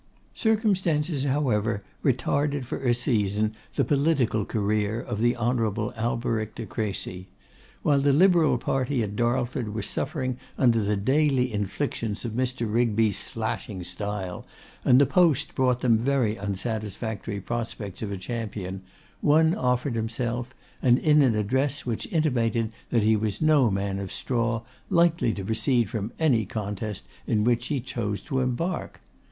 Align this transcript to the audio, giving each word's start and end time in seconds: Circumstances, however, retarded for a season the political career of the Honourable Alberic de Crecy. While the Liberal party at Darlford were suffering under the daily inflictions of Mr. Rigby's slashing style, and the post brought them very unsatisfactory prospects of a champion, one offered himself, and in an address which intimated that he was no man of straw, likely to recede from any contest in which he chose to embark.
Circumstances, 0.33 1.25
however, 1.25 1.83
retarded 2.03 2.65
for 2.65 2.79
a 2.79 2.91
season 2.91 3.53
the 3.75 3.83
political 3.85 4.45
career 4.45 4.99
of 4.99 5.19
the 5.19 5.37
Honourable 5.37 5.93
Alberic 5.95 6.55
de 6.55 6.65
Crecy. 6.65 7.27
While 7.83 7.99
the 7.99 8.11
Liberal 8.11 8.57
party 8.57 9.03
at 9.03 9.15
Darlford 9.15 9.75
were 9.75 9.83
suffering 9.83 10.39
under 10.57 10.81
the 10.81 10.97
daily 10.97 11.53
inflictions 11.53 12.25
of 12.25 12.31
Mr. 12.31 12.65
Rigby's 12.67 13.15
slashing 13.19 13.83
style, 13.83 14.43
and 14.83 14.99
the 14.99 15.05
post 15.05 15.53
brought 15.53 15.81
them 15.81 15.99
very 15.99 16.35
unsatisfactory 16.35 17.39
prospects 17.39 18.01
of 18.01 18.11
a 18.11 18.17
champion, 18.17 18.81
one 19.21 19.53
offered 19.53 19.93
himself, 19.93 20.55
and 20.81 20.97
in 20.97 21.21
an 21.21 21.35
address 21.35 21.85
which 21.85 22.11
intimated 22.11 22.71
that 22.89 23.03
he 23.03 23.15
was 23.15 23.39
no 23.39 23.69
man 23.69 23.99
of 23.99 24.11
straw, 24.11 24.63
likely 24.89 25.31
to 25.31 25.43
recede 25.43 25.91
from 25.91 26.11
any 26.17 26.43
contest 26.43 27.05
in 27.27 27.43
which 27.43 27.67
he 27.67 27.79
chose 27.79 28.19
to 28.21 28.39
embark. 28.39 28.99